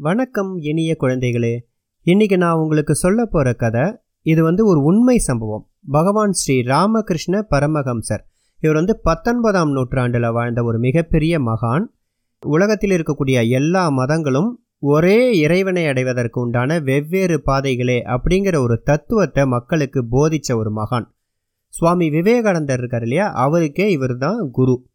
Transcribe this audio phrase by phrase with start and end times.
[0.00, 1.58] வணக்கம் இனிய குழந்தைகளே.
[2.02, 5.70] இன்னைக்கு நான் உங்களுக்கு சொல்ல போகிற கதை இது வந்து ஒரு உண்மை சம்பவம்.
[5.86, 8.22] பகவான் ஸ்ரீ ராமகிருஷ்ண பரமஹம்சர்.
[8.60, 11.84] இவர் வந்து பத்தொன்பதாம் நூற்றாண்டில் வாழ்ந்த ஒரு மிகப்பெரிய மகான்.
[12.46, 20.56] உலகத்தில் இருக்கக்கூடிய எல்லா மதங்களும் ஒரே இறைவனை அடைவதற்கு உண்டான வெவ்வேறு பாதைகளே அப்படிங்கிற ஒரு தத்துவத்தை மக்களுக்கு போதித்த
[20.56, 21.06] ஒரு மகான்.
[21.68, 23.32] சுவாமி விவேகானந்தர் இருக்கார் இல்லையா?
[23.32, 24.86] அவருக்கே இவர் தான் குரு.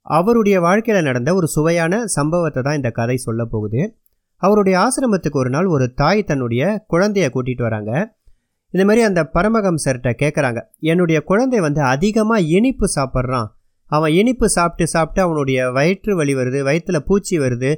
[0.00, 3.96] அவருடைய வாழ்க்கையில் நடந்த ஒரு சுவையான சம்பவத்தை தான் இந்த கதை சொல்ல போகுது.
[4.46, 7.90] அவருடைய ஆசிரமத்துக்கு ஒரு நாள் ஒரு தாய் தன்னுடைய குழந்தைய கூட்டிகிட்டு வராங்க.
[8.74, 10.60] இந்த மாதிரி அந்த பரமகம்சர்கிட்ட கேட்குறாங்க
[10.90, 13.48] என்னுடைய குழந்தை வந்து அதிகமாக இனிப்பு சாப்பிட்றான்.
[13.90, 17.70] அவன் இனிப்பு சாப்பிட்டு சாப்பிட்டு அவனுடைய வயிற்று வலி வருது வயிற்றில் பூச்சி வருது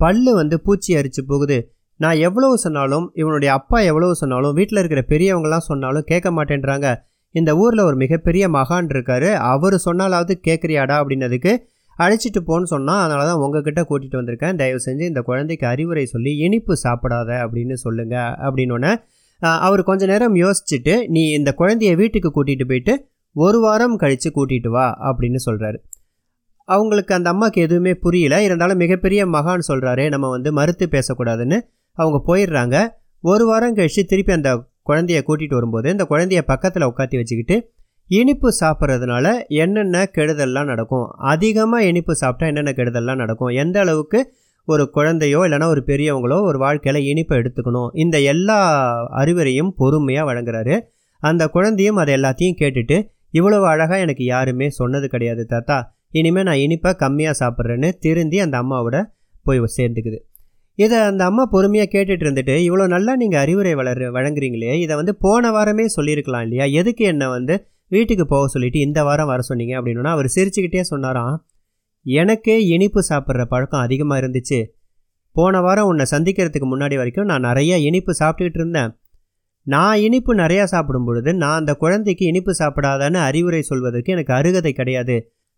[0.00, 1.58] பல்லு வந்து பூச்சி அரித்து போகுது.
[2.00, 6.88] நான் எவ்வளவு சொன்னாலும் இவனுடைய அப்பா எவ்வளவு சொன்னாலும் வீட்டில் இருக்கிற பெரியவங்களாம் சொன்னாலும் கேட்க மாட்டேன்றாங்க.
[7.34, 11.52] இந்த ஊரில் ஒரு மிகப்பெரிய மகான் இருக்காரு அவர் சொன்னாலாவது கேட்குறியாடா அப்படின்னதுக்கு
[11.98, 14.58] அழைச்சிட்டு போன்னு சொன்னால் அதனால தான் உங்ககிட்ட கூட்டிகிட்டு வந்திருக்கேன்.
[14.60, 18.92] தயவு செஞ்சு இந்த குழந்தைக்கு அறிவுரை சொல்லி இனிப்பு சாப்பிடாத அப்படின்னு சொல்லுங்கள் அப்படின்னோடனே
[19.66, 22.94] அவர் கொஞ்ச நேரம் யோசிச்சுட்டு நீ இந்த குழந்தைய வீட்டுக்கு கூட்டிகிட்டு போயிட்டு
[23.36, 25.78] ஒரு வாரம் கழித்து கூட்டிகிட்டு வா அப்படின்னு சொல்கிறாரு
[26.68, 28.34] அவங்களுக்கு அந்த அம்மாவுக்கு எதுவுமே புரியல.
[28.46, 31.58] இருந்தாலும் மிகப்பெரிய மகான் சொல்கிறாரு நம்ம வந்து மறுத்து பேசக்கூடாதுன்னு.
[31.98, 32.76] அவங்க போயிடுறாங்க.
[33.24, 34.50] ஒரு வாரம் கழித்து திருப்பி அந்த
[34.88, 37.56] குழந்தைய கூட்டிகிட்டு வரும்போது இந்த குழந்தைய பக்கத்தில் உட்காத்தி வச்சுக்கிட்டு
[38.10, 41.06] இனிப்பு சாப்பிட்றதுனால என்னென்ன கெடுதல்லாம் நடக்கும்?
[41.32, 43.48] அதிகமாக இனிப்பு சாப்பிட்டா என்னென்ன கெடுதல்லாம் நடக்கும்?
[43.48, 44.32] எந்த அளவுக்கு
[44.64, 47.90] ஒரு குழந்தையோ இல்லைனா ஒரு பெரியவங்களோ ஒரு வாழ்க்கையில் இனிப்பை எடுத்துக்கணும்?
[47.94, 48.58] இந்த எல்லா
[49.10, 50.74] அறிவுரையும் பொறுமையாக வழங்குறாரு.
[51.22, 52.96] அந்த குழந்தையும் அதை எல்லாத்தையும் கேட்டுட்டு
[53.30, 55.78] இவ்வளவு அழகாக எனக்கு யாருமே சொன்னது கிடையாது தாத்தா.
[56.10, 58.98] இனிமேல் நான் இனிப்பை கம்மியாக சாப்பிட்றேன்னு திருந்தி அந்த அம்மாவோட
[59.42, 60.18] போய் சேர்ந்துக்குது.
[60.74, 64.74] இதை அந்த அம்மா பொறுமையாக கேட்டுட்டு இருந்துட்டு இவ்வளோ நல்லா நீங்கள் அறிவுரை வளர் வழங்குறீங்களே.
[64.84, 66.64] இதை வந்து போன வாரமே சொல்லியிருக்கலாம் இல்லையா?
[66.80, 67.54] எதுக்கு என்னை வந்து
[67.90, 71.36] வீட்டுக்கு போக சொல்லிட்டு இந்த வாரம் வர சொன்னீங்க அப்படின்னா அவர் சிரிச்சுக்கிட்டே சொன்னாராம்
[72.06, 74.58] எனக்கே இனிப்பு சாப்பிட்ற பழக்கம் அதிகமாக இருந்துச்சு.
[75.36, 78.92] போன வாரம் உன்னை சந்திக்கிறதுக்கு முன்னாடி வரைக்கும் நான் நிறையா இனிப்பு சாப்பிட்டுக்கிட்டு இருந்தேன்.
[79.66, 85.16] நான் இனிப்பு நிறையா சாப்பிடும் பொழுது நான் அந்த குழந்தைக்கு இனிப்பு சாப்பிடாதான்னு அறிவுரை சொல்வதற்கு எனக்கு அருகதை கிடையாது.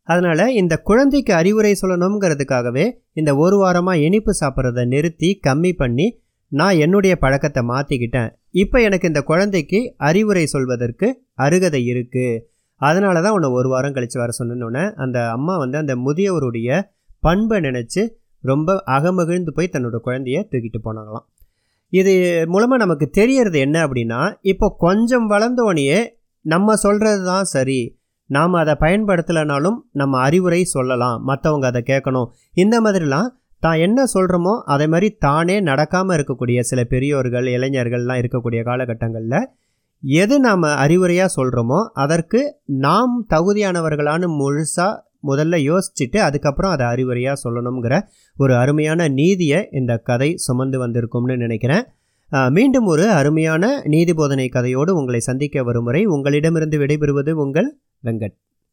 [0.09, 6.07] அதனால் இந்த குழந்தைக்கு அறிவுரை சொல்லணுங்கிறதுக்காகவே இந்த ஒரு வாரமாக இனிப்பு சாப்பிட்றத நிறுத்தி கம்மி பண்ணி
[6.53, 12.41] நான் என்னுடைய பழக்கத்தை மாற்றிக்கிட்டேன் இப்போ எனக்கு இந்த குழந்தைக்கு அறிவுரை சொல்வதற்கு அருகதை இருக்குது
[12.81, 16.81] அதனால தான் உன்னை ஒரு வாரம் கழித்து வர சொன்னோன்னே அந்த அம்மா வந்து அந்த முதியவருடைய
[17.23, 18.03] பண்பை நினச்சி
[18.45, 21.27] ரொம்ப அகமகிழ்ந்து போய் தன்னோட குழந்தைய தூக்கிட்டு போனாங்களாம்.
[21.93, 22.13] இது
[22.49, 25.99] மூலமாக நமக்கு தெரியறது என்ன அப்படின்னா இப்போ கொஞ்சம் வளர்ந்தோனையே
[26.45, 27.81] நம்ம சொல்கிறது தான் சரி.
[28.27, 31.25] நாம் அதை பயன்படுத்தலைனாலும் நம்ம அறிவுரை சொல்லலாம்.
[31.29, 32.29] மற்றவங்க அதை கேட்கணும்.
[32.55, 33.29] இந்த மாதிரிலாம்
[33.63, 39.47] தான் என்ன சொல்கிறோமோ அதே மாதிரி தானே நடக்காமல் இருக்கக்கூடிய சில பெரியோர்கள் இளைஞர்கள்லாம் இருக்கக்கூடிய காலகட்டங்களில்
[40.03, 42.41] எது நாம் அறிவுரையாக சொல்கிறோமோ அதற்கு
[42.87, 44.99] நாம் தகுதியானவர்களான முழுசாக
[45.29, 47.95] முதல்ல யோசிச்சுட்டு அதுக்கப்புறம் அதை அறிவுரையாக சொல்லணுங்கிற
[48.37, 51.85] ஒரு அருமையான நீதியை இந்த கதை சுமந்து வந்திருக்கும்னு நினைக்கிறேன்.
[52.57, 57.69] மீண்டும் ஒரு அருமையான நீதி போதனை கதையோடு உங்களை சந்திக்க வரும் முறை உங்களிடமிருந்து விடைபெறுவது உங்கள்
[58.05, 58.37] வெங்கட்.